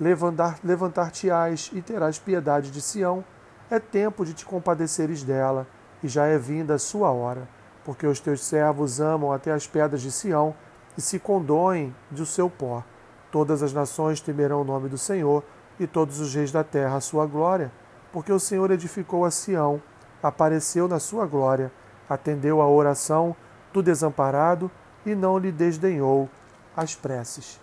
Levantar-te-ás 0.01 1.71
e 1.73 1.81
terás 1.81 2.19
piedade 2.19 2.71
de 2.71 2.81
Sião. 2.81 3.25
É 3.71 3.79
tempo 3.79 4.25
de 4.25 4.35
te 4.35 4.45
compadeceres 4.45 5.23
dela, 5.23 5.67
e 6.03 6.09
já 6.09 6.27
é 6.27 6.37
vinda 6.37 6.75
a 6.75 6.79
sua 6.79 7.11
hora, 7.11 7.49
porque 7.85 8.07
os 8.07 8.21
teus 8.21 8.45
servos 8.45 9.01
amam 9.01 9.33
até 9.33 9.53
as 9.53 9.67
pedras 9.67 10.03
de 10.03 10.13
Sião 10.13 10.55
e 10.99 11.01
se 11.01 11.19
condoem 11.19 11.95
do 12.11 12.27
seu 12.27 12.51
pó. 12.51 12.85
Todas 13.31 13.63
as 13.63 13.73
nações 13.73 14.21
temerão 14.21 14.61
o 14.61 14.65
nome 14.65 14.89
do 14.89 14.99
Senhor, 14.99 15.43
e 15.79 15.87
todos 15.87 16.21
os 16.21 16.35
reis 16.35 16.53
da 16.53 16.63
terra 16.63 16.97
a 16.97 17.01
sua 17.01 17.27
glória, 17.27 17.73
porque 18.13 18.33
o 18.33 18.39
Senhor 18.39 18.71
edificou 18.71 19.25
a 19.25 19.31
Sião, 19.31 19.83
apareceu 20.23 20.87
na 20.87 21.01
sua 21.01 21.27
glória, 21.27 21.73
atendeu 22.09 22.61
à 22.61 22.69
oração 22.69 23.35
do 23.73 23.83
desamparado 23.83 24.71
e 25.05 25.15
não 25.15 25.37
lhe 25.37 25.51
desdenhou 25.51 26.29
as 26.77 26.95
preces. 26.95 27.61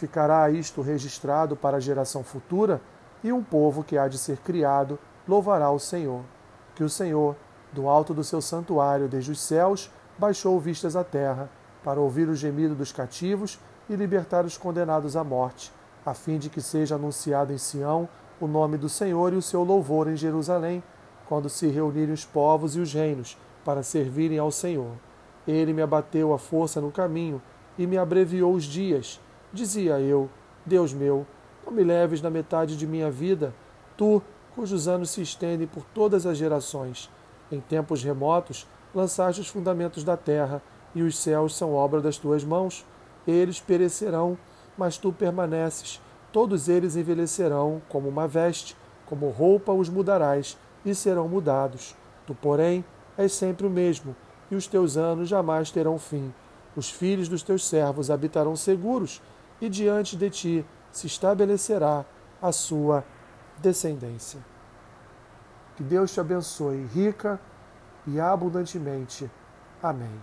Ficará 0.00 0.48
isto 0.48 0.80
registrado 0.80 1.54
para 1.54 1.76
a 1.76 1.80
geração 1.80 2.24
futura, 2.24 2.80
e 3.22 3.30
um 3.30 3.44
povo 3.44 3.84
que 3.84 3.98
há 3.98 4.08
de 4.08 4.16
ser 4.16 4.38
criado 4.38 4.98
louvará 5.28 5.70
o 5.70 5.78
Senhor. 5.78 6.22
Que 6.74 6.82
o 6.82 6.88
Senhor, 6.88 7.36
do 7.70 7.86
alto 7.86 8.14
do 8.14 8.24
seu 8.24 8.40
santuário, 8.40 9.08
desde 9.08 9.30
os 9.30 9.38
céus, 9.38 9.90
baixou 10.16 10.58
vistas 10.58 10.96
à 10.96 11.04
terra, 11.04 11.50
para 11.84 12.00
ouvir 12.00 12.30
o 12.30 12.34
gemido 12.34 12.74
dos 12.74 12.92
cativos 12.92 13.60
e 13.90 13.94
libertar 13.94 14.46
os 14.46 14.56
condenados 14.56 15.16
à 15.16 15.22
morte, 15.22 15.70
a 16.06 16.14
fim 16.14 16.38
de 16.38 16.48
que 16.48 16.62
seja 16.62 16.94
anunciado 16.94 17.52
em 17.52 17.58
Sião 17.58 18.08
o 18.40 18.46
nome 18.46 18.78
do 18.78 18.88
Senhor 18.88 19.34
e 19.34 19.36
o 19.36 19.42
seu 19.42 19.62
louvor 19.62 20.08
em 20.08 20.16
Jerusalém, 20.16 20.82
quando 21.28 21.50
se 21.50 21.66
reunirem 21.66 22.14
os 22.14 22.24
povos 22.24 22.74
e 22.74 22.80
os 22.80 22.94
reinos 22.94 23.36
para 23.62 23.82
servirem 23.82 24.38
ao 24.38 24.50
Senhor. 24.50 24.92
Ele 25.46 25.74
me 25.74 25.82
abateu 25.82 26.32
a 26.32 26.38
força 26.38 26.80
no 26.80 26.90
caminho 26.90 27.42
e 27.76 27.86
me 27.86 27.98
abreviou 27.98 28.54
os 28.54 28.64
dias. 28.64 29.20
Dizia 29.52 29.98
eu: 29.98 30.30
Deus 30.64 30.92
meu, 30.92 31.26
não 31.66 31.72
me 31.72 31.82
leves 31.82 32.22
na 32.22 32.30
metade 32.30 32.76
de 32.76 32.86
minha 32.86 33.10
vida, 33.10 33.52
tu, 33.96 34.22
cujos 34.54 34.86
anos 34.86 35.10
se 35.10 35.22
estendem 35.22 35.66
por 35.66 35.84
todas 35.94 36.24
as 36.24 36.38
gerações. 36.38 37.10
Em 37.50 37.60
tempos 37.60 38.02
remotos, 38.04 38.66
lançaste 38.94 39.40
os 39.40 39.48
fundamentos 39.48 40.04
da 40.04 40.16
terra, 40.16 40.62
e 40.94 41.02
os 41.02 41.18
céus 41.18 41.56
são 41.56 41.74
obra 41.74 42.00
das 42.00 42.16
tuas 42.16 42.44
mãos. 42.44 42.86
Eles 43.26 43.60
perecerão, 43.60 44.38
mas 44.78 44.96
tu 44.96 45.12
permaneces. 45.12 46.00
Todos 46.32 46.68
eles 46.68 46.94
envelhecerão 46.94 47.82
como 47.88 48.08
uma 48.08 48.28
veste, 48.28 48.76
como 49.04 49.30
roupa 49.30 49.72
os 49.72 49.88
mudarás, 49.88 50.56
e 50.84 50.94
serão 50.94 51.28
mudados. 51.28 51.96
Tu, 52.24 52.34
porém, 52.36 52.84
és 53.18 53.32
sempre 53.32 53.66
o 53.66 53.70
mesmo, 53.70 54.14
e 54.48 54.54
os 54.54 54.68
teus 54.68 54.96
anos 54.96 55.28
jamais 55.28 55.72
terão 55.72 55.98
fim. 55.98 56.32
Os 56.76 56.88
filhos 56.88 57.28
dos 57.28 57.42
teus 57.42 57.66
servos 57.66 58.10
habitarão 58.10 58.54
seguros, 58.54 59.20
e 59.60 59.68
diante 59.68 60.16
de 60.16 60.30
ti 60.30 60.66
se 60.90 61.06
estabelecerá 61.06 62.04
a 62.40 62.52
sua 62.52 63.04
descendência. 63.58 64.40
Que 65.76 65.82
Deus 65.82 66.12
te 66.12 66.20
abençoe 66.20 66.84
rica 66.86 67.40
e 68.06 68.18
abundantemente. 68.20 69.30
Amém. 69.82 70.20